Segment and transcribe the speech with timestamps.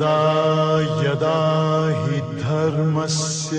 [0.00, 1.38] यदा यदा
[2.02, 3.56] हि धर्मस्य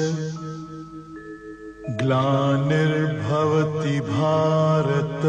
[2.02, 5.26] ग्लानिर्भवति भारत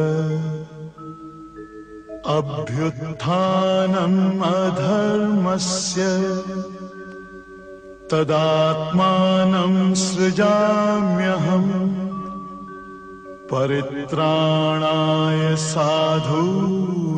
[2.36, 4.21] अभ्युत्थानम्
[4.53, 6.07] अधर्मस्य
[8.13, 11.75] तदात्मानं सृजाम्यहम्
[13.53, 17.13] परित्राणाय साधूनाम्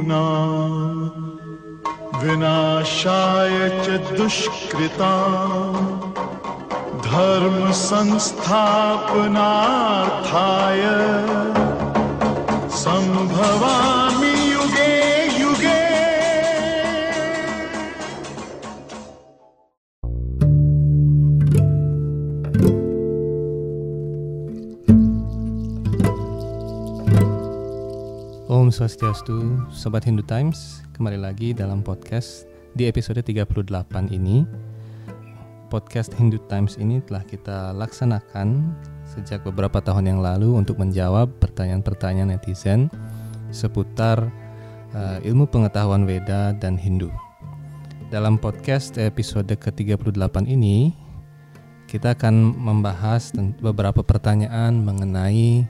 [2.24, 5.12] विनाशाय च दुष्कृता
[7.06, 8.84] धर्म संस्थापनार्थाय
[28.64, 34.48] Om Swastiastu, Sobat Hindu Times, kembali lagi dalam podcast di episode 38 ini.
[35.68, 38.72] Podcast Hindu Times ini telah kita laksanakan
[39.04, 42.88] sejak beberapa tahun yang lalu untuk menjawab pertanyaan-pertanyaan netizen
[43.52, 44.32] seputar
[44.96, 47.12] uh, ilmu pengetahuan Weda dan Hindu.
[48.08, 50.96] Dalam podcast episode ke-38 ini,
[51.84, 53.28] kita akan membahas
[53.60, 55.68] beberapa pertanyaan mengenai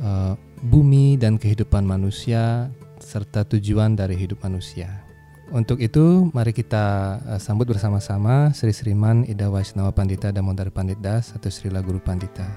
[0.00, 5.04] uh, bumi dan kehidupan manusia serta tujuan dari hidup manusia.
[5.52, 11.50] Untuk itu, mari kita uh, sambut bersama-sama Sri Sriman Ida Vaisnawa Pandita Damodar Pandita atau
[11.52, 12.48] Srila Guru Pandita.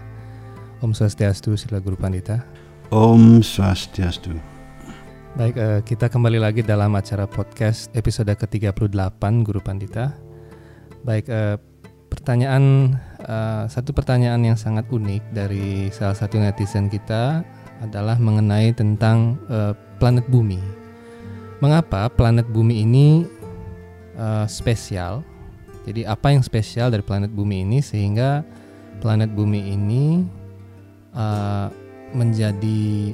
[0.80, 2.48] Om Swastiastu Srila Guru Pandita.
[2.88, 4.40] Om Swastiastu.
[5.36, 10.16] Baik, eh, kita kembali lagi dalam acara podcast episode ke-38 Guru Pandita.
[11.04, 11.60] Baik, eh,
[12.08, 17.44] pertanyaan eh, satu pertanyaan yang sangat unik dari salah satu netizen kita
[17.82, 20.60] adalah mengenai tentang eh, planet bumi.
[21.62, 23.26] Mengapa planet bumi ini
[24.18, 25.26] eh, spesial?
[25.88, 28.44] Jadi apa yang spesial dari planet bumi ini sehingga
[29.00, 30.26] planet bumi ini
[31.16, 31.68] eh,
[32.14, 33.14] menjadi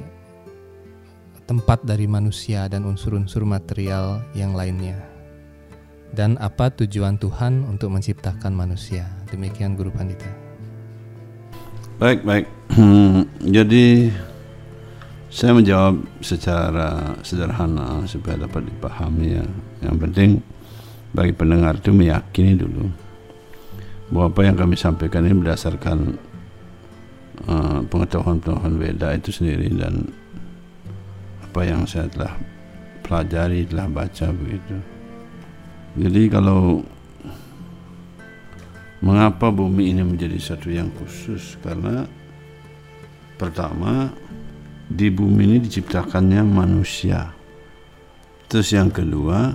[1.44, 4.96] tempat dari manusia dan unsur-unsur material yang lainnya.
[6.14, 9.10] Dan apa tujuan Tuhan untuk menciptakan manusia?
[9.28, 10.30] Demikian Guru Pandita.
[11.98, 12.46] Baik, baik.
[13.56, 14.14] Jadi
[15.34, 19.42] saya menjawab secara sederhana supaya dapat dipahami ya.
[19.82, 20.30] Yang penting
[21.10, 22.86] bagi pendengar itu meyakini dulu
[24.14, 25.98] bahwa apa yang kami sampaikan ini berdasarkan
[27.50, 30.06] uh, pengetahuan-pengetahuan Weda itu sendiri dan
[31.42, 32.38] apa yang saya telah
[33.02, 34.76] pelajari, telah baca begitu.
[35.98, 36.86] Jadi kalau
[39.02, 41.58] mengapa bumi ini menjadi satu yang khusus?
[41.58, 42.06] Karena
[43.34, 44.14] pertama
[44.94, 47.34] di bumi ini diciptakannya manusia.
[48.46, 49.50] Terus yang kedua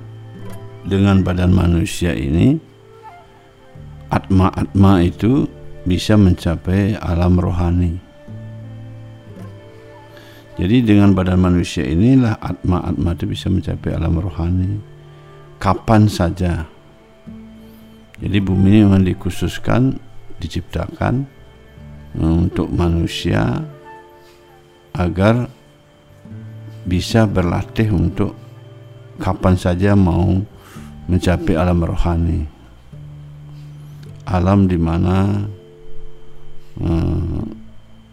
[0.83, 2.59] dengan badan manusia ini
[4.11, 5.47] atma-atma itu
[5.87, 7.95] bisa mencapai alam rohani.
[10.59, 14.83] Jadi dengan badan manusia inilah atma-atma itu bisa mencapai alam rohani
[15.55, 16.67] kapan saja.
[18.19, 19.95] Jadi bumi ini memang dikhususkan,
[20.43, 21.23] diciptakan
[22.19, 23.63] untuk manusia
[24.95, 25.49] agar
[26.85, 28.33] bisa berlatih untuk
[29.19, 30.41] kapan saja mau
[31.09, 32.41] mencapai alam rohani.
[34.29, 35.41] Alam di mana
[36.77, 37.41] eh,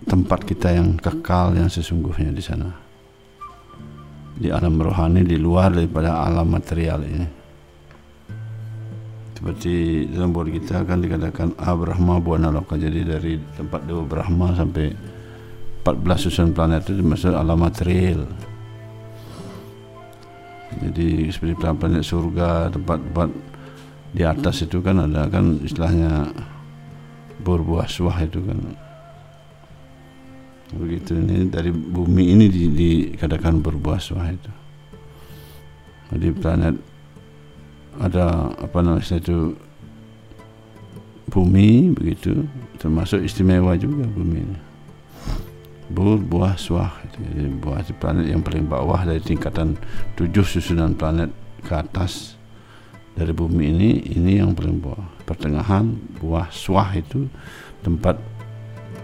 [0.09, 2.87] tempat kita yang kekal yang sesungguhnya di sana
[4.37, 7.27] di alam rohani di luar daripada alam material ini.
[9.37, 12.77] Seperti dalam buat kita kan dikatakan Abrahma Buana Loka.
[12.77, 14.93] Jadi dari tempat Dewa Brahma sampai
[15.87, 18.27] 14 susun planet itu masuk alam material.
[20.83, 23.31] Jadi seperti planet surga, tempat-tempat
[24.11, 26.35] di atas itu kan ada kan istilahnya
[27.39, 28.59] berbuah suah itu kan.
[30.75, 31.23] Begitu.
[31.23, 34.53] Ini dari bumi ini di, dikatakan berbuah suah itu.
[36.19, 36.75] Di planet
[38.03, 39.55] ada apa namanya itu
[41.31, 42.43] bumi begitu.
[42.83, 44.66] Termasuk istimewa juga bumi ini
[45.87, 49.79] berbuah suah jadi buah di planet yang paling bawah dari tingkatan
[50.19, 51.31] tujuh susunan planet
[51.63, 52.35] ke atas
[53.15, 57.31] dari bumi ini ini yang paling bawah pertengahan buah suah itu
[57.81, 58.19] tempat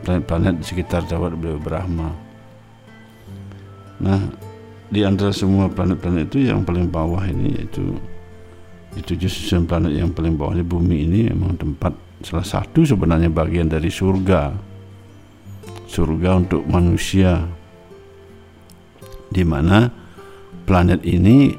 [0.02, 2.11] planet-planet di sekitar Jawat Brahma.
[4.02, 4.20] Nah,
[4.90, 7.94] di antara semua planet-planet itu yang paling bawah ini yaitu
[8.93, 13.31] di tujuh susunan planet yang paling bawah di bumi ini memang tempat salah satu sebenarnya
[13.31, 14.71] bagian dari surga.
[15.92, 17.44] Surga untuk manusia.
[19.28, 19.92] Di mana
[20.64, 21.52] planet ini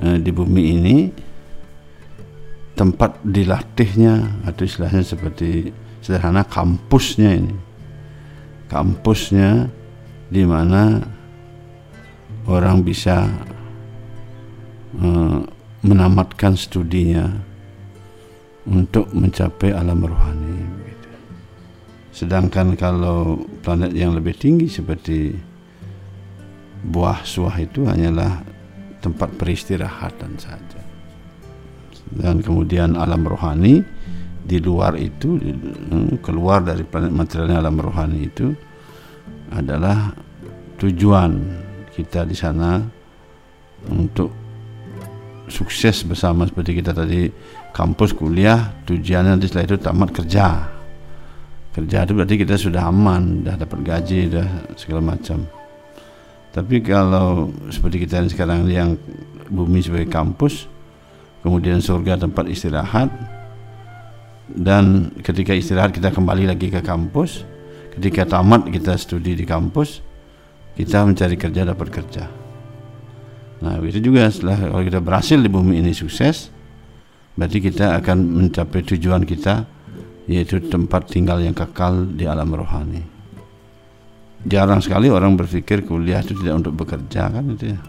[0.00, 0.96] eh, di bumi ini
[2.72, 5.70] tempat dilatihnya atau istilahnya seperti
[6.00, 7.54] sederhana kampusnya ini
[8.68, 9.70] kampusnya
[10.26, 10.98] di mana
[12.50, 13.28] orang bisa
[14.98, 15.38] eh,
[15.84, 17.28] menamatkan studinya
[18.66, 20.73] untuk mencapai alam rohani.
[22.14, 25.34] Sedangkan kalau planet yang lebih tinggi seperti
[26.86, 28.38] buah suah itu hanyalah
[29.02, 30.78] tempat peristirahatan saja.
[32.14, 33.82] Dan kemudian alam rohani
[34.46, 38.54] di luar itu eh, keluar dari planet materialnya alam rohani itu
[39.50, 40.14] adalah
[40.78, 41.34] tujuan
[41.90, 42.78] kita di sana
[43.90, 44.30] untuk
[45.50, 47.26] sukses bersama seperti kita tadi
[47.74, 50.73] kampus kuliah tujuannya nanti setelah itu tamat kerja
[51.74, 54.46] kerja itu berarti kita sudah aman sudah dapat gaji sudah
[54.78, 55.42] segala macam.
[56.54, 58.94] Tapi kalau seperti kita ini sekarang yang
[59.50, 60.70] bumi sebagai kampus
[61.42, 63.10] kemudian surga tempat istirahat
[64.54, 67.42] dan ketika istirahat kita kembali lagi ke kampus
[67.98, 69.98] ketika tamat kita studi di kampus
[70.78, 72.24] kita mencari kerja dapat kerja.
[73.66, 76.54] Nah itu juga setelah kalau kita berhasil di bumi ini sukses
[77.34, 79.73] berarti kita akan mencapai tujuan kita
[80.30, 83.02] yaitu tempat tinggal yang kekal di alam rohani
[84.44, 87.80] jarang sekali orang berpikir kuliah itu tidak untuk bekerja kan itu ya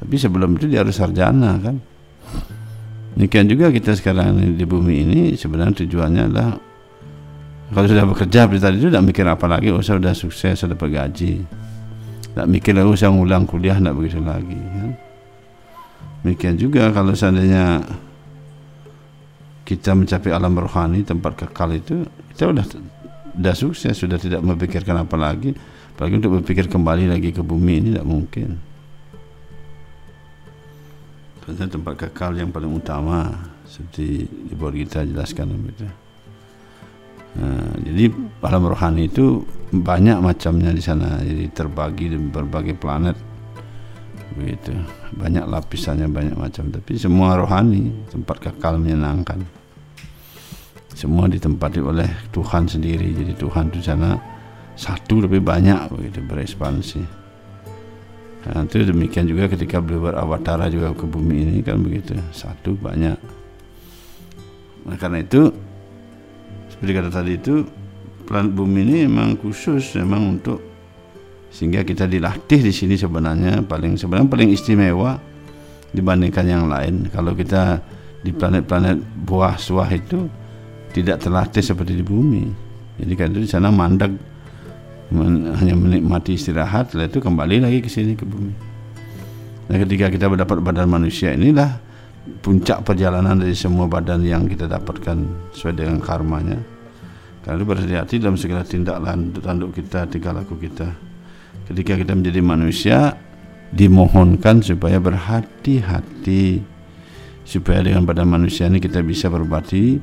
[0.00, 1.76] tapi sebelum itu dia harus sarjana kan
[3.10, 6.50] Demikian juga kita sekarang di bumi ini sebenarnya tujuannya adalah
[7.70, 10.74] kalau sudah bekerja seperti tadi itu tidak mikir apa lagi, oh saya sudah sukses, sudah
[10.74, 11.38] dapat gaji.
[12.32, 14.58] Tidak mikir lagi, oh saya ngulang kuliah, tidak begitu lagi.
[14.58, 14.86] Ya.
[16.26, 17.78] Demikian juga kalau seandainya
[19.70, 22.02] kita mencapai alam rohani, tempat kekal itu,
[22.34, 22.66] kita sudah
[23.30, 25.54] sudah sukses, sudah tidak memikirkan apa lagi.
[25.94, 28.58] Apalagi untuk berpikir kembali lagi ke bumi ini tidak mungkin.
[31.46, 33.30] Karena tempat kekal yang paling utama
[33.62, 35.86] seperti di bawah kita jelaskan begitu.
[37.38, 38.10] Nah, jadi
[38.42, 43.14] alam rohani itu banyak macamnya di sana, jadi terbagi di berbagai planet,
[44.34, 44.74] begitu.
[45.14, 46.74] Banyak lapisannya, banyak macam.
[46.74, 49.59] Tapi semua rohani, tempat kekal menyenangkan.
[50.92, 53.10] Semua ditempati oleh Tuhan sendiri.
[53.14, 54.18] Jadi Tuhan di sana
[54.74, 57.02] satu lebih banyak, begitu berekspansi.
[58.40, 63.20] Nah, itu demikian juga ketika beliau berawatara juga ke bumi ini kan begitu, satu banyak.
[64.88, 65.52] Nah, karena itu
[66.72, 67.54] seperti kata tadi itu
[68.24, 70.64] planet bumi ini memang khusus memang untuk
[71.52, 75.20] sehingga kita dilatih di sini sebenarnya paling sebenarnya paling istimewa
[75.92, 77.82] dibandingkan yang lain kalau kita
[78.22, 78.96] di planet-planet
[79.28, 80.30] buah suah itu
[80.90, 82.44] tidak terlatih seperti di bumi
[83.00, 84.12] jadi kan di sana mandak
[85.10, 88.52] men, hanya menikmati istirahat setelah itu kembali lagi ke sini ke bumi
[89.70, 91.90] nah ketika kita mendapat badan manusia inilah
[92.40, 96.58] puncak perjalanan dari semua badan yang kita dapatkan sesuai dengan karmanya.
[97.40, 99.00] Karena itu berhati-hati dalam segala tindak
[99.40, 100.92] tanduk kita, tingkah laku kita.
[101.66, 103.16] Ketika kita menjadi manusia,
[103.72, 106.60] dimohonkan supaya berhati-hati
[107.46, 109.98] supaya dengan badan manusia ini kita bisa berbakti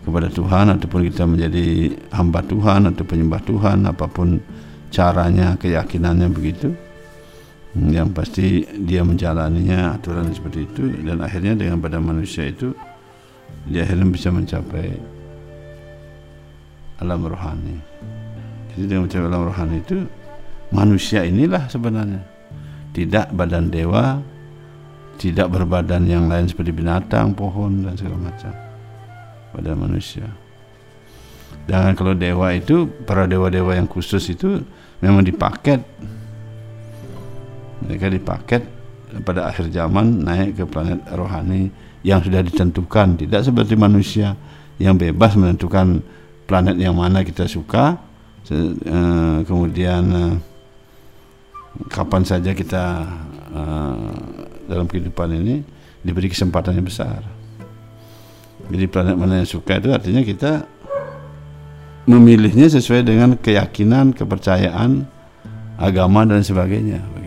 [0.00, 4.40] kepada Tuhan ataupun kita menjadi hamba Tuhan atau penyembah Tuhan apa pun
[4.88, 6.72] caranya keyakinannya begitu
[7.76, 12.74] yang pasti dia menjalaninya aturan seperti itu dan akhirnya dengan pada manusia itu
[13.68, 14.88] dia akhirnya bisa mencapai
[16.98, 17.76] alam rohani.
[18.74, 19.96] Jadi dengan mencapai alam rohani itu
[20.74, 22.22] manusia inilah sebenarnya.
[22.90, 24.18] Tidak badan dewa
[25.20, 28.69] tidak berbadan yang lain seperti binatang, pohon dan segala macam
[29.54, 30.26] pada manusia.
[31.66, 34.62] Dan kalau dewa itu para dewa-dewa yang khusus itu
[34.98, 35.82] memang dipaket.
[37.86, 38.62] Mereka dipaket
[39.22, 41.70] pada akhir zaman naik ke planet rohani
[42.02, 43.18] yang sudah ditentukan.
[43.18, 44.34] Tidak seperti manusia
[44.80, 46.02] yang bebas menentukan
[46.50, 47.98] planet yang mana kita suka.
[48.50, 50.34] Eh, kemudian eh,
[51.86, 53.06] kapan saja kita
[53.54, 54.10] eh,
[54.66, 55.62] dalam kehidupan ini
[56.02, 57.39] diberi kesempatan yang besar
[58.70, 60.64] jadi planet mana yang suka itu artinya kita
[62.06, 65.04] memilihnya sesuai dengan keyakinan kepercayaan
[65.78, 67.20] agama dan sebagainya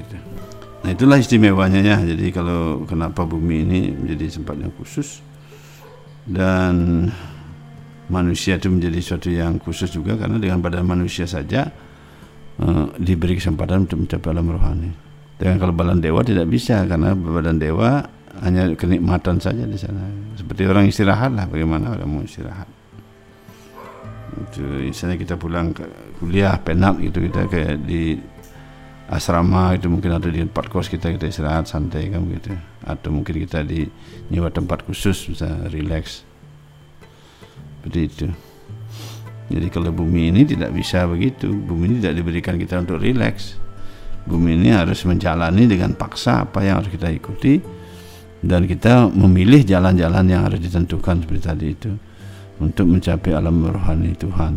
[0.84, 1.98] Nah itulah istimewanya ya.
[2.04, 5.24] Jadi kalau kenapa bumi ini menjadi tempat yang khusus
[6.28, 7.08] dan
[8.12, 11.72] manusia itu menjadi suatu yang khusus juga karena dengan badan manusia saja
[12.60, 14.92] uh, diberi kesempatan untuk mencapai alam rohani.
[15.40, 18.04] Dengan kalau badan dewa tidak bisa karena badan dewa
[18.42, 20.02] hanya kenikmatan saja di sana.
[20.34, 22.66] Seperti orang istirahat lah, bagaimana orang mau istirahat.
[24.50, 25.86] Itu misalnya kita pulang ke
[26.18, 28.18] kuliah penat gitu kita kayak di
[29.12, 33.44] asrama itu mungkin ada di tempat kos kita kita istirahat santai kan begitu atau mungkin
[33.44, 33.86] kita di
[34.32, 36.24] nyewa tempat khusus bisa relax
[37.78, 38.28] seperti itu
[39.52, 43.60] jadi kalau bumi ini tidak bisa begitu bumi ini tidak diberikan kita untuk relax
[44.24, 47.60] bumi ini harus menjalani dengan paksa apa yang harus kita ikuti
[48.44, 51.92] dan kita memilih jalan-jalan yang harus ditentukan seperti tadi itu
[52.60, 54.54] untuk mencapai alam rohani Tuhan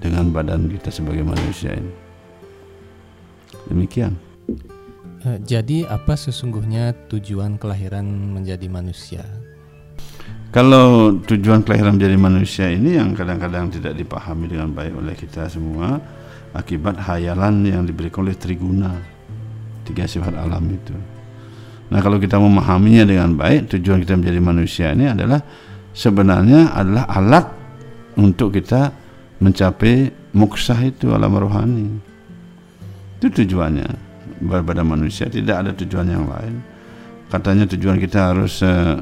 [0.00, 1.92] dengan badan kita sebagai manusia ini
[3.68, 4.16] demikian
[5.24, 9.24] Eh, Jadi apa sesungguhnya tujuan kelahiran menjadi manusia?
[10.52, 15.96] Kalau tujuan kelahiran menjadi manusia ini yang kadang-kadang tidak dipahami dengan baik oleh kita semua
[16.52, 18.92] akibat hayalan yang diberikan oleh Triguna
[19.88, 20.92] tiga sifat alam itu.
[21.92, 25.40] Nah kalau kita memahaminya dengan baik tujuan kita menjadi manusia ini adalah
[25.92, 27.46] sebenarnya adalah alat
[28.16, 28.90] untuk kita
[29.42, 31.86] mencapai moksah itu alam rohani.
[33.20, 33.88] Itu tujuannya
[34.48, 36.60] pada manusia tidak ada tujuan yang lain.
[37.28, 39.00] Katanya tujuan kita harus uh,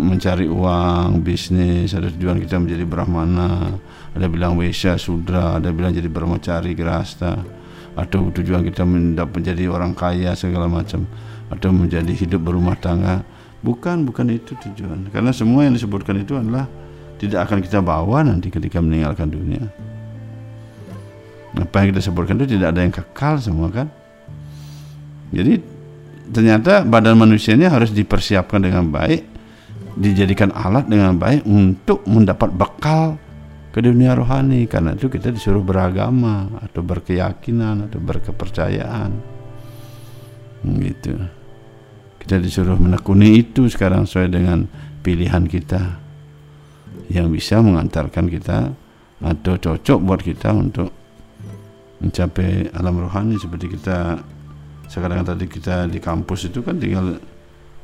[0.00, 3.78] mencari uang, bisnis, ada tujuan kita menjadi brahmana,
[4.14, 7.38] ada bilang wesya, sudra, ada bilang jadi brahmacari, grasta,
[7.94, 11.06] atau tujuan kita mendapat menjadi orang kaya segala macam,
[11.52, 13.24] atau menjadi hidup berumah tangga.
[13.64, 15.08] Bukan, bukan itu tujuan.
[15.08, 16.68] Karena semua yang disebutkan itu adalah
[17.16, 19.64] tidak akan kita bawa nanti ketika meninggalkan dunia.
[21.54, 23.88] Apa yang kita sebutkan itu tidak ada yang kekal semua kan?
[25.30, 25.62] Jadi
[26.28, 29.22] ternyata badan manusia ini harus dipersiapkan dengan baik,
[29.96, 33.16] dijadikan alat dengan baik untuk mendapat bekal
[33.70, 34.66] ke dunia rohani.
[34.68, 39.33] Karena itu kita disuruh beragama atau berkeyakinan atau berkepercayaan.
[40.64, 41.12] Gitu.
[42.24, 44.64] Kita disuruh menekuni itu sekarang sesuai dengan
[45.04, 46.00] pilihan kita.
[47.12, 48.72] Yang bisa mengantarkan kita
[49.20, 50.88] atau cocok buat kita untuk
[52.00, 54.20] mencapai alam rohani seperti kita
[54.88, 57.16] sekarang tadi kita di kampus itu kan tinggal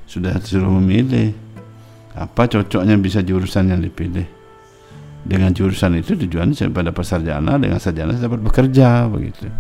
[0.05, 1.33] sudah disuruh memilih
[2.17, 4.25] apa cocoknya bisa jurusan yang dipilih.
[5.21, 9.53] Dengan jurusan itu tujuannya saya dapat sarjana dengan sarjana saya dapat bekerja begitu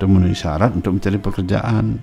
[0.00, 2.00] atau memenuhi syarat untuk mencari pekerjaan.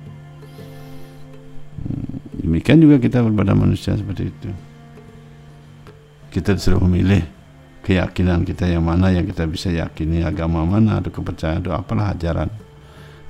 [2.38, 4.50] Demikian juga kita kepada manusia seperti itu.
[6.30, 7.26] Kita disuruh memilih
[7.82, 12.54] keyakinan kita yang mana yang kita bisa yakini agama mana atau kepercayaan atau apalah ajaran.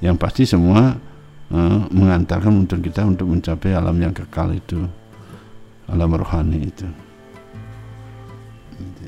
[0.03, 0.99] Yang pasti semua
[1.47, 4.83] uh, mengantarkan untuk kita untuk mencapai alam yang kekal itu
[5.87, 6.87] alam rohani itu.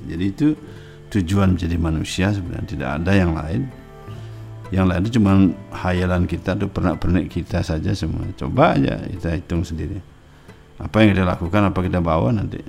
[0.07, 0.47] Jadi itu
[1.11, 2.63] tujuan menjadi manusia sebenarnya.
[2.63, 3.78] Tidak ada yang lain
[4.69, 8.29] yang lain itu cuma hayalan kita atau pernak-pernik kita saja semua.
[8.37, 9.97] Coba aja kita hitung sendiri.
[10.77, 12.61] Apa yang kita lakukan apa kita bawa nanti.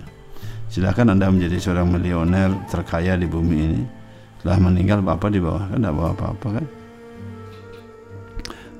[0.72, 3.82] Silahkan anda menjadi seorang milioner terkaya di bumi ini.
[4.40, 5.76] Setelah meninggal bapak di bawah kan?
[5.76, 6.66] Tidak bawa apa-apa kan?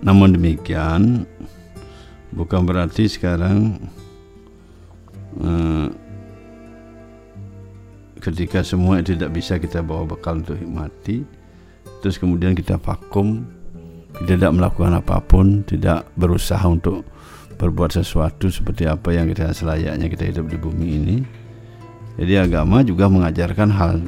[0.00, 1.28] Namun demikian
[2.32, 3.76] bukan berarti sekarang
[5.44, 5.86] eh,
[8.24, 11.39] ketika semua tidak bisa kita bawa bekal untuk hikmati
[12.00, 13.44] terus kemudian kita vakum
[14.26, 17.06] tidak melakukan apa pun tidak berusaha untuk
[17.56, 21.16] berbuat sesuatu seperti apa yang kita selayaknya kita hidup di bumi ini
[22.20, 24.04] jadi agama juga mengajarkan hal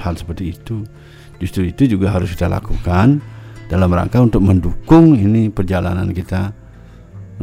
[0.00, 0.88] hal seperti itu.
[1.36, 3.20] Justru itu juga harus kita lakukan
[3.68, 6.52] dalam rangka untuk mendukung ini perjalanan kita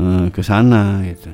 [0.01, 1.29] eh, ke sana gitu.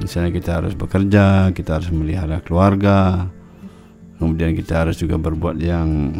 [0.00, 3.28] Misalnya kita harus bekerja, kita harus melihara keluarga,
[4.20, 6.12] kemudian kita harus juga berbuat yang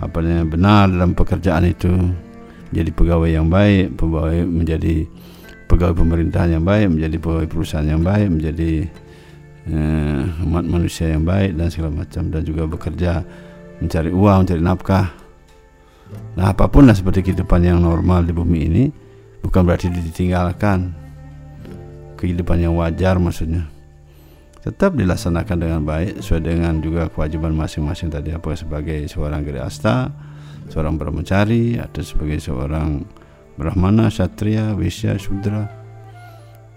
[0.00, 1.92] apa namanya benar dalam pekerjaan itu,
[2.72, 5.04] jadi pegawai yang baik, pegawai menjadi
[5.68, 8.72] pegawai pemerintahan yang baik, menjadi pegawai perusahaan yang baik, menjadi
[9.70, 13.12] eh, umat manusia yang baik dan segala macam dan juga bekerja
[13.82, 15.06] mencari uang, mencari nafkah.
[16.38, 18.84] Nah, apa pun lah seperti kehidupan yang normal di bumi ini
[19.42, 20.94] bukan berarti ditinggalkan.
[22.16, 23.75] Kehidupan yang wajar maksudnya.
[24.66, 28.34] Tetap dilaksanakan dengan baik sesuai dengan juga kewajiban masing-masing tadi.
[28.34, 30.10] Apa sebagai seorang asta,
[30.66, 33.06] seorang brahmacari atau sebagai seorang
[33.54, 35.70] brahmana, satria, wisya, sudra.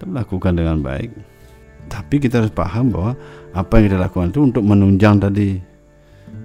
[0.06, 1.10] Lakukan dengan baik.
[1.90, 3.18] Tapi kita harus paham bahwa
[3.58, 5.58] apa yang kita lakukan itu untuk menunjang tadi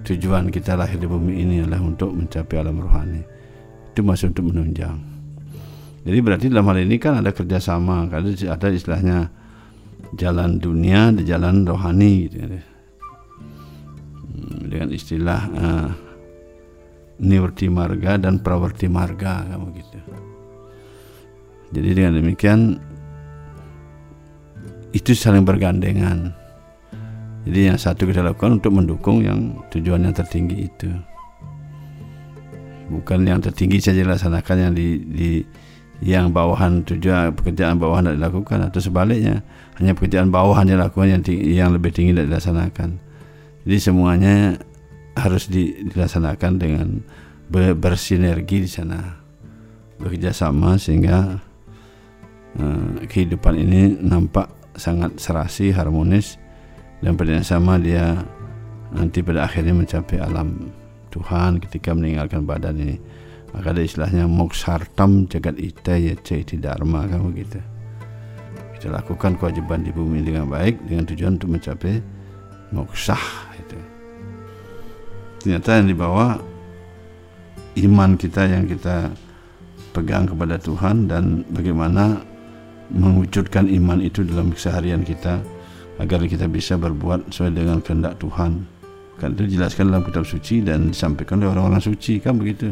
[0.01, 3.21] tujuan kita lahir di bumi ini adalah untuk mencapai alam rohani.
[3.93, 4.97] Itu masih untuk menunjang.
[6.09, 8.25] Jadi berarti dalam hal ini kan ada kerjasama kan?
[8.33, 9.44] Ada istilahnya
[10.15, 12.63] jalan dunia di jalan rohani gitu ya.
[14.65, 15.89] dengan istilah uh,
[17.19, 19.97] niwarti marga dan prawarti marga kamu gitu
[21.75, 22.79] jadi dengan demikian
[24.95, 26.31] itu saling bergandengan.
[27.43, 30.89] Jadi yang satu kita lakukan untuk mendukung yang tujuan yang tertinggi itu.
[32.85, 35.29] bukan yang tertinggi saja dilaksanakan yang di, di
[36.05, 39.41] yang bawahan tujuan pekerjaan bawahan tidak dilakukan atau sebaliknya
[39.75, 42.89] hanya pekerjaan bawahan dilakukan yang yang lebih tinggi tidak dilaksanakan.
[43.67, 44.35] Jadi semuanya
[45.19, 46.87] harus di, dilaksanakan dengan
[47.51, 49.19] ber, bersinergi di sana.
[49.99, 51.39] Bekerja sama sehingga
[52.59, 56.35] uh, kehidupan ini nampak sangat serasi harmonis
[56.99, 58.19] dan pada yang sama dia
[58.91, 60.71] nanti pada akhirnya mencapai alam
[61.11, 62.97] Tuhan ketika meninggalkan badan ini.
[63.55, 66.11] Maka ada istilahnya moksartam jagat ita ya
[66.59, 67.74] dharma kan begitu
[68.85, 72.05] kita lakukan kewajiban di bumi dengan baik dengan tujuan untuk mencapai
[72.69, 73.17] moksah
[73.57, 73.81] itu.
[75.41, 76.37] Ternyata yang dibawa
[77.81, 79.09] iman kita yang kita
[79.89, 82.21] pegang kepada Tuhan dan bagaimana
[82.93, 85.41] mewujudkan iman itu dalam keseharian kita
[85.97, 88.69] agar kita bisa berbuat sesuai dengan kehendak Tuhan.
[89.17, 92.69] Kan itu dijelaskan dalam kitab suci dan disampaikan oleh orang-orang suci kan begitu?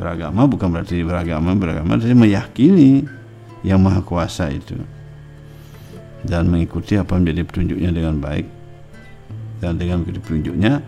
[0.00, 3.20] Beragama bukan berarti beragama beragama tapi meyakini
[3.66, 4.78] yang maha kuasa itu.
[6.22, 8.46] Dan mengikuti apa menjadi petunjuknya dengan baik.
[9.58, 10.82] Dan dengan mengikuti petunjuknya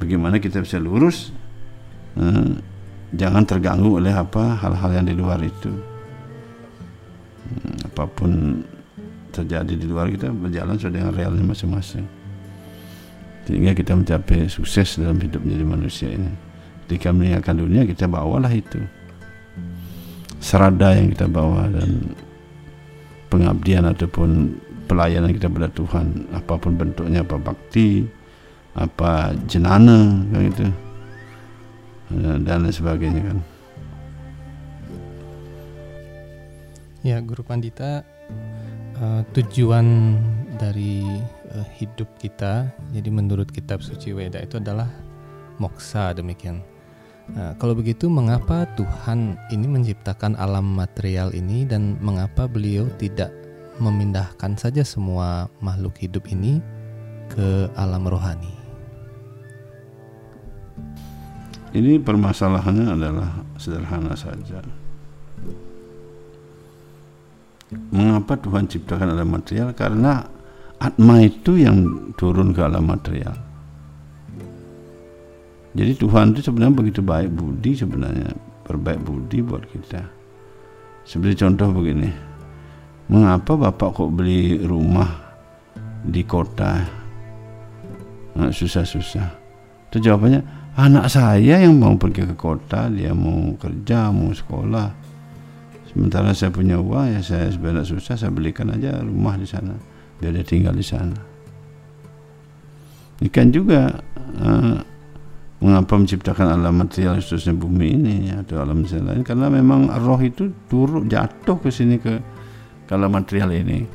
[0.00, 1.32] bagaimana kita bisa lurus
[2.16, 2.52] eh,
[3.16, 5.72] jangan terganggu oleh apa hal-hal yang di luar itu.
[7.48, 8.64] Hmm, apa pun
[9.32, 12.04] terjadi di luar kita berjalan sesuai dengan realnya masing-masing.
[13.48, 16.30] Sehingga kita mencapai sukses dalam hidup menjadi manusia ini.
[16.86, 18.78] Ketika meninggalkan dunia kita bawalah itu
[20.42, 22.10] serada yang kita bawa dan
[23.30, 24.58] pengabdian ataupun
[24.90, 28.04] pelayanan kita pada Tuhan apa pun bentuknya apa bakti
[28.74, 30.66] apa jenana kan gitu
[32.42, 33.38] dan lain sebagainya kan
[37.02, 38.06] Ya, Guru Pandita,
[38.94, 40.14] uh, tujuan
[40.54, 41.02] dari
[41.50, 44.86] uh, hidup kita, jadi menurut kitab suci Weda itu adalah
[45.58, 46.62] moksa demikian.
[47.30, 53.30] Nah, kalau begitu, mengapa Tuhan ini menciptakan alam material ini dan mengapa beliau tidak
[53.78, 56.58] memindahkan saja semua makhluk hidup ini
[57.30, 58.50] ke alam rohani?
[61.72, 64.60] Ini permasalahannya adalah sederhana saja.
[67.88, 69.72] Mengapa Tuhan ciptakan alam material?
[69.72, 70.20] Karena
[70.76, 73.51] atma itu yang turun ke alam material.
[75.72, 78.28] Jadi Tuhan itu sebenarnya begitu baik budi sebenarnya
[78.68, 80.04] berbaik budi buat kita.
[81.02, 82.12] Seperti contoh begini,
[83.08, 85.08] mengapa bapak kok beli rumah
[86.04, 86.84] di kota
[88.36, 89.28] susah-susah?
[89.88, 90.44] Itu jawabannya
[90.76, 94.88] anak saya yang mau pergi ke kota, dia mau kerja, mau sekolah.
[95.92, 99.76] Sementara saya punya uang ya saya sebenarnya susah saya belikan aja rumah di sana
[100.16, 101.18] biar dia tinggal di sana.
[103.20, 104.00] Ikan juga
[104.40, 104.91] uh,
[105.62, 108.16] mengapa menciptakan alam material khususnya bumi ini?
[108.34, 109.22] Atau alam material lain.
[109.22, 112.18] Karena memang roh itu turun jatuh ke sini ke,
[112.90, 113.86] alam material ini.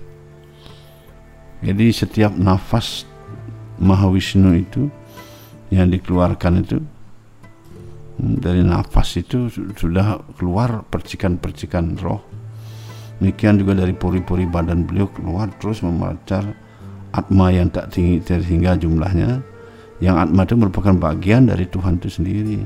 [1.62, 3.06] Jadi setiap nafas
[3.78, 4.90] Mahawisnu itu
[5.70, 6.82] yang dikeluarkan itu
[8.18, 12.26] dari nafas itu sudah keluar percikan-percikan roh.
[13.22, 16.46] Demikian juga dari pori-pori badan beliau keluar terus memancar
[17.14, 19.42] atma yang tak tinggi terhingga jumlahnya
[20.04, 22.60] yang atma itu merupakan bagian dari Tuhan itu sendiri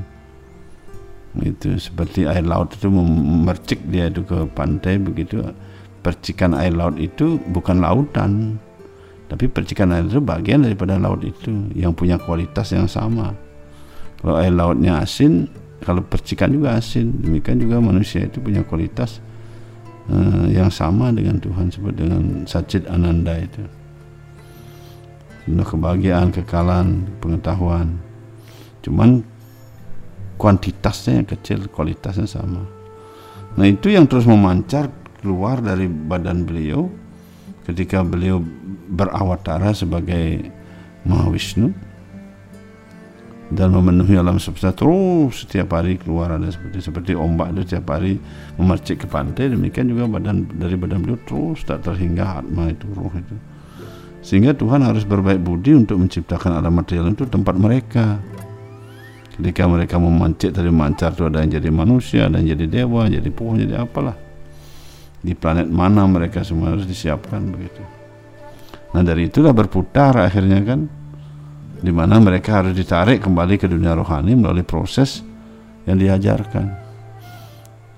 [1.40, 5.40] itu seperti air laut itu memercik dia itu ke pantai begitu
[6.04, 8.60] percikan air laut itu bukan lautan
[9.32, 13.32] tapi percikan air itu bagian daripada laut itu yang punya kualitas yang sama
[14.22, 15.50] kalau air lautnya asin,
[15.82, 17.10] kalau percikan juga asin.
[17.18, 19.18] Demikian juga manusia itu punya kualitas
[20.06, 23.66] uh, yang sama dengan Tuhan sebut dengan Sacit Ananda itu.
[25.42, 27.98] Penuh kebahagiaan, kekalan, pengetahuan.
[28.82, 29.26] Cuman
[30.38, 32.62] kuantitasnya yang kecil, kualitasnya sama.
[33.58, 34.88] Nah itu yang terus memancar
[35.20, 36.90] keluar dari badan beliau
[37.62, 38.42] ketika beliau
[38.90, 40.50] berawatara sebagai
[41.02, 41.70] Mahawisnu
[43.52, 48.16] dan memenuhi alam semesta terus setiap hari keluar ada seperti seperti ombak itu setiap hari
[48.56, 53.12] memercik ke pantai demikian juga badan dari badan beliau terus tak terhingga atma itu roh
[53.12, 53.36] itu
[54.22, 58.22] sehingga Tuhan harus berbaik budi untuk menciptakan alam material itu tempat mereka.
[59.34, 63.28] Ketika mereka memancik dari mancar itu ada yang jadi manusia ada yang jadi dewa jadi
[63.34, 64.14] pohon jadi apalah.
[65.22, 67.82] Di planet mana mereka semua harus disiapkan begitu.
[68.94, 70.86] Nah dari itulah berputar akhirnya kan
[71.82, 75.26] di mana mereka harus ditarik kembali ke dunia rohani melalui proses
[75.82, 76.78] yang diajarkan.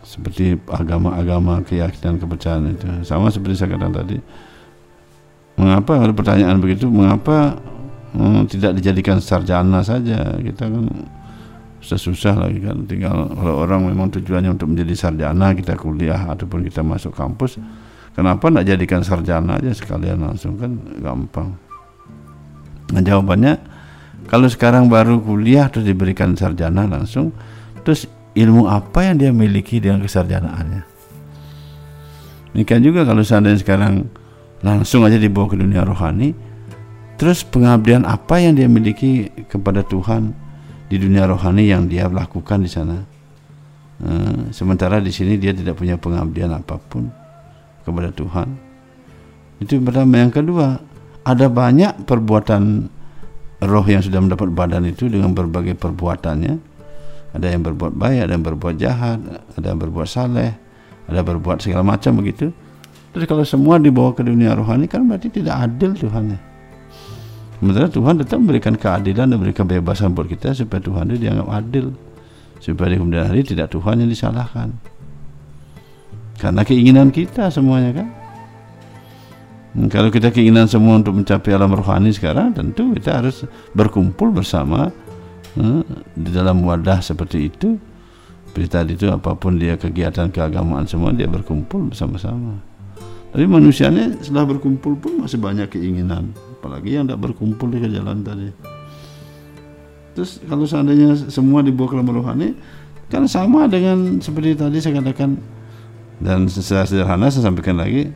[0.00, 2.86] Seperti agama-agama keyakinan kepercayaan itu.
[3.04, 4.16] Sama seperti saya katakan tadi
[5.54, 6.90] mengapa ada pertanyaan begitu?
[6.90, 7.58] Mengapa
[8.14, 10.38] hmm, tidak dijadikan sarjana saja?
[10.38, 10.84] Kita kan
[11.84, 12.88] susah-susah lagi kan.
[12.88, 17.60] Tinggal kalau orang memang tujuannya untuk menjadi sarjana kita kuliah ataupun kita masuk kampus
[18.16, 20.56] kenapa tidak jadikan sarjana aja sekalian langsung?
[20.56, 21.52] Kan gampang.
[22.94, 23.60] Nah jawabannya
[24.30, 27.34] kalau sekarang baru kuliah terus diberikan sarjana langsung
[27.84, 30.96] terus ilmu apa yang dia miliki dengan kesarjanaannya?
[32.54, 34.08] Demikian juga kalau seandainya sekarang
[34.64, 36.32] langsung aja dibawa ke dunia rohani
[37.20, 40.34] terus pengabdian apa yang dia miliki kepada Tuhan
[40.88, 43.02] di dunia rohani yang dia lakukan di sana.
[44.04, 47.08] Uh, sementara di sini dia tidak punya pengabdian apa pun
[47.86, 48.48] kepada Tuhan.
[49.62, 50.22] Itu pertama.
[50.22, 50.82] Yang kedua,
[51.22, 52.90] ada banyak perbuatan
[53.64, 56.74] roh yang sudah mendapat badan itu dengan berbagai perbuatannya.
[57.34, 59.18] Ada yang berbuat baik, ada yang berbuat jahat,
[59.58, 60.54] ada yang berbuat saleh,
[61.10, 62.54] ada yang berbuat segala macam begitu.
[63.14, 66.40] Terus kalau semua dibawa ke dunia rohani kan berarti tidak adil Tuhan ya.
[67.62, 71.94] Sementara Tuhan tetap memberikan keadilan dan memberikan kebebasan buat kita supaya Tuhan itu dianggap adil.
[72.58, 74.74] Supaya di kemudian hari tidak Tuhan yang disalahkan.
[76.42, 78.08] Karena keinginan kita semuanya kan.
[79.78, 83.46] Hmm, kalau kita keinginan semua untuk mencapai alam rohani sekarang tentu kita harus
[83.78, 84.90] berkumpul bersama
[85.54, 87.78] hmm, di dalam wadah seperti itu.
[88.54, 92.73] Tadi itu apa pun dia kegiatan keagamaan semua dia berkumpul bersama-sama.
[93.34, 96.30] Tapi manusianya setelah berkumpul pun masih banyak keinginan.
[96.54, 98.54] Apalagi yang tidak berkumpul di jalan tadi.
[100.14, 102.54] Terus kalau seandainya semua dibawa ke dalam rohani
[103.10, 105.34] kan sama dengan seperti tadi saya katakan.
[106.22, 108.14] Dan secara sederhana saya sampaikan lagi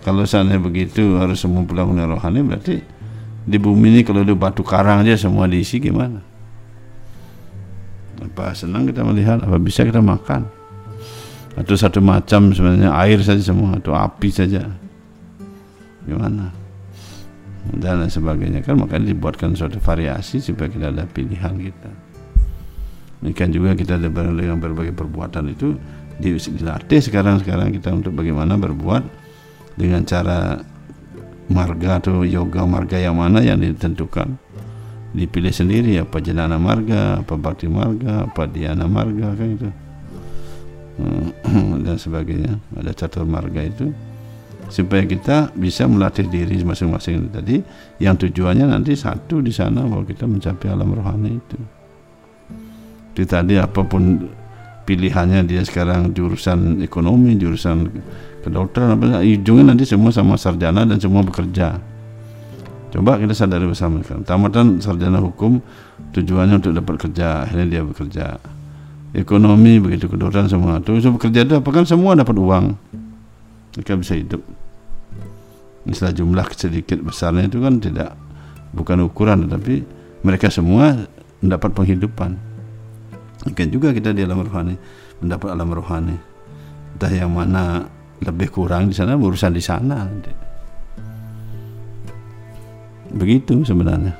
[0.00, 2.76] kalau seandainya begitu harus semua pulang ke rohani berarti
[3.44, 6.24] di bumi ini kalau ada batu karang aja semua diisi gimana?
[8.24, 10.63] Apa senang kita melihat apa bisa kita makan
[11.54, 14.66] atau satu macam sebenarnya air saja semua atau api saja.
[16.02, 16.50] Gimana?
[17.78, 18.60] Dan lain sebagainya.
[18.60, 21.90] Kan makanya dibuatkan suatu variasi supaya kita ada pilihan kita.
[23.22, 25.78] Demikian juga kita ada dengan berbagai perbuatan itu
[26.20, 29.02] dilatih sekarang sekarang kita untuk bagaimana berbuat
[29.80, 30.60] dengan cara
[31.48, 34.36] marga atau yoga marga yang mana yang ditentukan.
[35.14, 39.83] Dipilih sendiri apa jenana marga apa bakti marga apa diana marga kan itu
[41.84, 43.90] dan sebagainya ada catur marga itu
[44.72, 47.60] supaya kita bisa melatih diri masing-masing tadi
[48.00, 51.58] yang tujuannya nanti satu di sana bahwa kita mencapai alam rohani itu.
[53.14, 54.26] Di tadi apa pun
[54.84, 57.86] pilihannya dia sekarang jurusan ekonomi, jurusan
[58.42, 61.78] kedokteran apa ujungnya nanti semua sama sarjana dan semua bekerja.
[62.94, 64.22] Coba kita sadari bersama kan.
[64.22, 65.58] Tamatan sarjana hukum
[66.14, 68.38] tujuannya untuk dapat kerja, akhirnya dia bekerja.
[69.14, 70.82] Ekonomi begitu kedokteran semua.
[70.82, 71.68] Terus bekerja itu apa?
[71.70, 72.74] Kan semua dapat uang.
[73.78, 74.42] Mereka bisa hidup.
[75.86, 78.18] Misalnya jumlah sedikit besarnya itu kan tidak
[78.74, 79.86] bukan ukuran tetapi
[80.26, 81.06] mereka semua
[81.38, 82.34] mendapat penghidupan.
[83.46, 84.74] Mungkin juga kita di alam rohani
[85.22, 86.16] mendapat alam rohani.
[86.98, 87.86] Entah yang mana
[88.18, 90.10] lebih kurang di sana urusan di sana
[93.14, 94.10] begitu sebenarnya.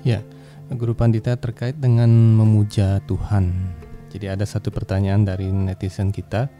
[0.00, 0.24] Ya
[0.70, 3.74] Guru Pandita terkait dengan memuja Tuhan
[4.10, 6.50] jadi ada satu pertanyaan dari netizen kita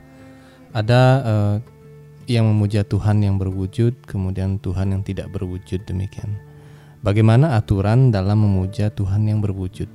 [0.70, 1.56] ada uh,
[2.30, 6.38] yang memuja Tuhan yang berwujud, kemudian Tuhan yang tidak berwujud demikian.
[7.02, 9.90] Bagaimana aturan dalam memuja Tuhan yang berwujud?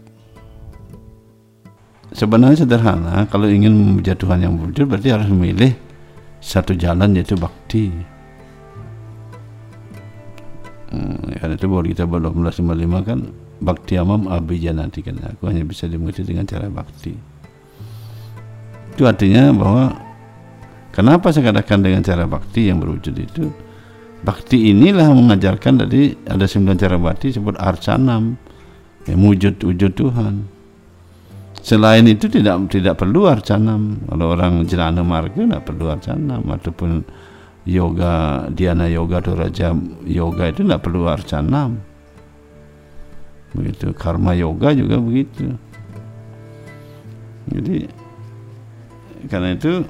[2.12, 5.72] Sebenarnya sederhana, kalau ingin memuja Tuhan yang berwujud berarti harus memilih
[6.44, 7.88] satu jalan yaitu bakti.
[10.92, 13.20] Hmm, karena itu bahwa kita 1255 kan
[13.62, 17.16] bakti amam abijanati kan aku hanya bisa dimengerti dengan cara bakti
[18.96, 20.06] itu artinya bahwa
[20.96, 23.52] Kenapa saya katakan dengan cara bakti yang berwujud itu?
[24.24, 28.40] Bakti inilah mengajarkan tadi ada sembilan cara bakti sebut arcanam
[29.04, 30.48] yang wujud wujud Tuhan.
[31.60, 34.08] Selain itu tidak tidak perlu arcanam.
[34.08, 37.04] Kalau orang jenana marga tidak perlu arcanam ataupun
[37.68, 39.76] yoga diana yoga atau raja
[40.08, 41.84] yoga itu tidak perlu arcanam.
[43.56, 43.96] Begitu.
[43.96, 45.56] Karma yoga juga begitu.
[47.50, 47.88] Jadi
[49.32, 49.86] karena itu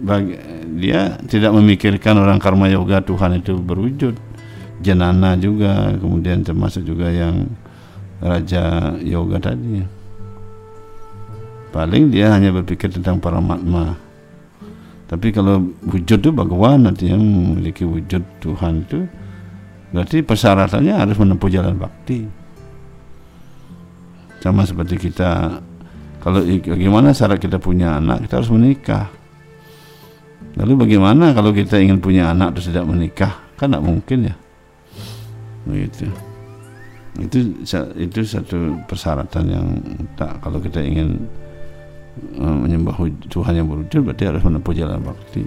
[0.00, 0.34] bagi,
[0.80, 4.16] dia tidak memikirkan orang karma yoga Tuhan itu berwujud.
[4.80, 7.44] Jenana juga kemudian termasuk juga yang
[8.24, 9.84] raja yoga tadi.
[11.70, 13.94] Paling dia hanya berpikir tentang paramatma.
[15.10, 19.10] Tapi kalau wujud itu Bhagawan nanti memiliki wujud Tuhan itu
[19.90, 22.39] berarti persyaratannya harus menempuh jalan bakti
[24.40, 25.60] sama seperti kita
[26.20, 29.20] kalau bagaimana syarat kita punya anak kita harus menikah
[30.58, 33.32] Lalu bagaimana kalau kita ingin punya anak terus tidak menikah?
[33.54, 34.34] Kan tidak mungkin ya.
[35.68, 36.10] Begitu.
[37.18, 37.52] itu
[37.98, 39.66] itu satu persyaratan yang
[40.14, 41.26] tak kalau kita ingin
[42.38, 42.94] eh, menyembah
[43.26, 45.42] Tuhan yang berwujud berarti harus menempuh jalan bakti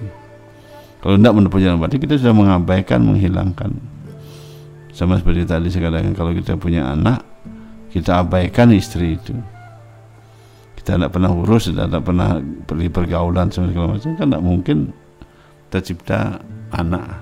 [0.99, 3.79] kalau tidak menempuh jalan bakti kita sudah mengabaikan menghilangkan
[4.91, 7.23] sama seperti tadi saya katakan kalau kita punya anak
[7.93, 9.37] kita abaikan istri itu.
[10.73, 14.17] Kita tidak pernah urus tidak pernah pergi pergaulan segala macam.
[14.17, 14.77] Kan tidak mungkin
[15.69, 16.41] tercipta
[16.73, 17.21] anak.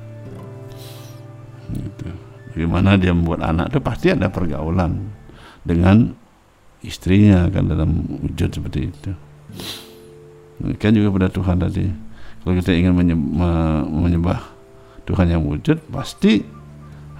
[1.72, 2.08] Gitu.
[2.52, 5.08] bagaimana dia membuat anak itu pasti ada pergaulan
[5.64, 6.12] dengan
[6.84, 9.12] istrinya kan dalam wujud seperti itu.
[10.76, 11.88] Kan juga pada Tuhan tadi.
[12.44, 14.42] Kalau kita ingin menye- me- menyembah
[15.08, 16.44] Tuhan yang wujud pasti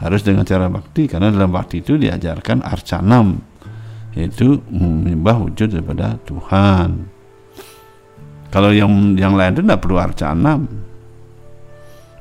[0.02, 3.38] harus dengan cara bakti karena dalam bakti itu diajarkan arcanam
[4.18, 7.08] yaitu menyembah wujud daripada Tuhan
[8.52, 10.68] kalau yang yang lain itu tidak perlu arcanam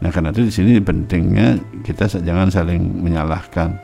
[0.00, 3.76] Nah karena itu di sini pentingnya kita jangan saling menyalahkan.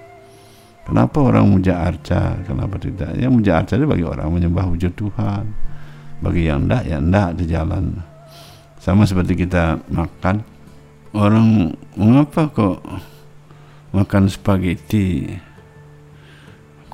[0.87, 2.41] Kenapa orang muja arca?
[2.47, 3.13] Kenapa tidak?
[3.19, 5.45] Yang muja arca itu bagi orang menyembah wujud Tuhan.
[6.25, 7.85] Bagi yang enggak, ya enggak di jalan.
[8.81, 10.41] Sama seperti kita makan.
[11.13, 12.81] Orang mengapa kok
[13.95, 15.37] makan spaghetti?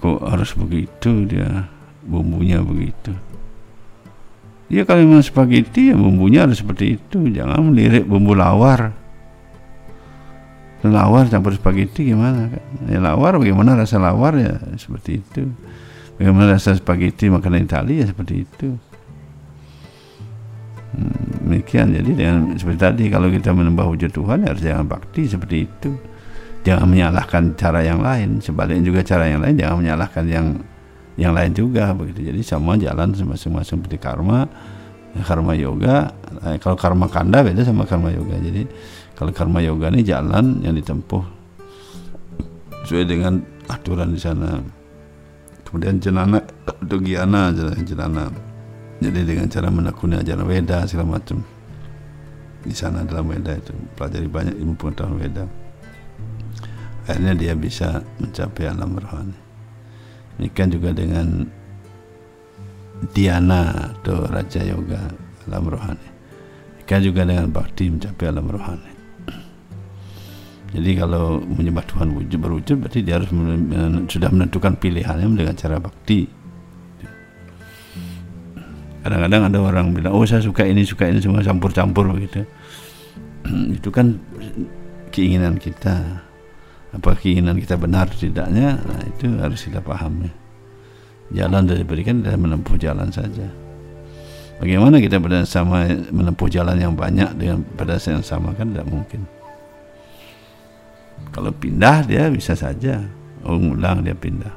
[0.03, 1.71] Kok harus begitu dia?
[2.03, 3.15] Bumbunya begitu?
[4.67, 7.31] Ya kalau memang spaghetti ya bumbunya harus seperti itu.
[7.31, 8.91] Jangan melirik bumbu lawar.
[10.83, 12.65] Lawar campur spaghetti gimana kan?
[12.91, 14.35] Ya lawar bagaimana rasa lawar?
[14.35, 15.47] Ya seperti itu.
[16.19, 18.03] Bagaimana rasa spaghetti makanan Italia?
[18.03, 18.75] Ya seperti itu.
[20.99, 21.95] Hmm, demikian.
[21.95, 25.95] Jadi dengan seperti tadi kalau kita menyembah wujud Tuhan ya harus jangan bakti seperti itu
[26.63, 28.39] jangan menyalahkan cara yang lain.
[28.39, 30.47] Sebaliknya juga cara yang lain jangan menyalahkan yang
[31.19, 32.33] yang lain juga begitu.
[32.33, 34.47] Jadi sama jalan masing-masing seperti karma
[35.27, 36.09] karma yoga.
[36.49, 38.39] Eh, kalau karma kanda beda sama karma yoga.
[38.39, 38.65] Jadi
[39.19, 41.23] kalau karma yoga ini jalan yang ditempuh
[42.87, 44.63] sesuai dengan aturan di sana.
[45.69, 48.25] Kemudian jenana atau giana jalan jenana
[49.01, 51.43] jadi dengan cara menekuni ajaran Weda segala macam.
[52.63, 53.75] Di sana dalam Weda itu.
[53.99, 55.62] Pelajari banyak ilmu pengetahuan Weda
[57.07, 59.39] akhirnya dia bisa mencapai alam rohani
[60.39, 61.47] demikian juga dengan
[63.11, 65.11] Diana atau Raja Yoga
[65.51, 66.09] alam rohani
[66.79, 68.93] demikian juga dengan Bakti mencapai alam rohani
[70.73, 75.77] jadi kalau menyembah Tuhan wujud berwujud berarti dia harus men- sudah menentukan pilihannya dengan cara
[75.77, 76.25] bakti.
[79.05, 82.49] Kadang-kadang ada orang bilang, oh saya suka ini suka ini semua campur-campur begitu.
[83.77, 84.17] Itu kan
[85.13, 86.25] keinginan kita.
[86.93, 88.77] Apa keinginan kita benar tidaknya?
[88.77, 90.29] Nah itu harus kita pahami.
[91.33, 93.49] Jalan dari diberikan kita menempuh jalan saja.
[94.61, 99.25] Bagaimana kita pada sama menempuh jalan yang banyak dengan pada yang sama kan tidak mungkin.
[101.33, 103.01] Kalau pindah dia bisa saja.
[103.43, 104.55] Oh ngulang dia pindah.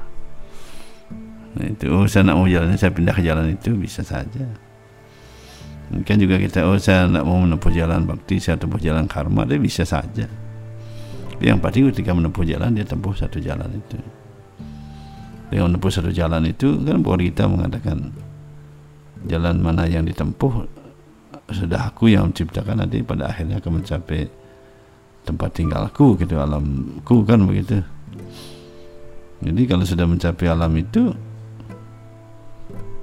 [1.56, 4.46] Nah, itu oh saya nak mau jalan saya pindah ke jalan itu bisa saja.
[5.90, 9.56] Mungkin juga kita oh saya nak mau menempuh jalan bakti saya tempuh jalan karma dia
[9.56, 10.28] bisa saja.
[11.36, 14.00] Tapi yang pasti ketika menempuh jalan dia tempuh satu jalan itu.
[15.52, 18.16] Dengan menempuh satu jalan itu kan bahwa kita mengatakan
[19.28, 20.64] jalan mana yang ditempuh
[21.52, 24.32] sudah aku yang menciptakan nanti pada akhirnya akan mencapai
[25.28, 27.84] tempat tinggalku gitu alamku kan begitu.
[29.44, 31.12] Jadi kalau sudah mencapai alam itu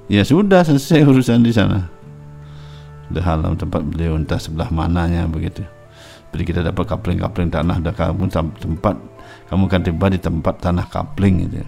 [0.09, 1.85] ya sudah selesai urusan di sana.
[3.13, 5.61] Sudah alam tempat beliau entah sebelah mananya begitu
[6.33, 8.97] jadi kita dapat kapling-kapling tanah dah kamu tempat
[9.47, 11.61] kamu akan tiba di tempat tanah kapling gitu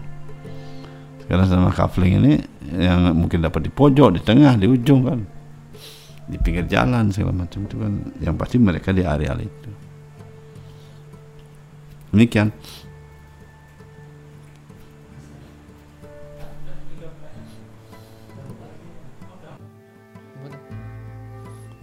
[1.25, 2.33] sekarang tanah kapling ini
[2.73, 5.19] yang mungkin dapat di pojok di tengah di ujung kan.
[6.25, 7.93] Di pinggir jalan segala macam itu kan.
[8.21, 9.71] Yang pasti mereka di areal itu.
[12.13, 12.49] Demikian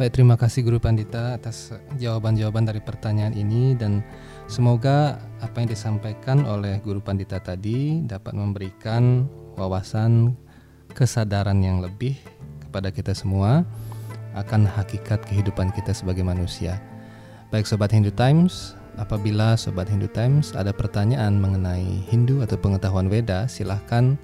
[0.03, 4.03] Baik, terima kasih Guru Pandita atas jawaban-jawaban dari pertanyaan ini dan
[4.51, 10.35] semoga apa yang disampaikan oleh Guru Pandita tadi dapat memberikan wawasan
[10.91, 12.19] kesadaran yang lebih
[12.67, 13.62] kepada kita semua
[14.35, 16.83] akan hakikat kehidupan kita sebagai manusia.
[17.55, 23.47] Baik Sobat Hindu Times, apabila Sobat Hindu Times ada pertanyaan mengenai Hindu atau pengetahuan Weda,
[23.47, 24.19] silahkan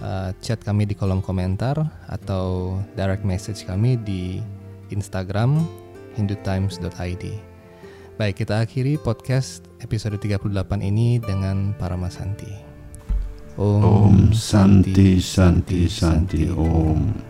[0.00, 1.76] uh, chat kami di kolom komentar
[2.08, 4.40] atau direct message kami di
[4.90, 5.64] Instagram
[6.18, 7.24] hindutimes.id.
[8.20, 10.44] Baik, kita akhiri podcast episode 38
[10.84, 12.52] ini dengan Paramasanti.
[13.56, 17.29] Om Santi Santi Santi Om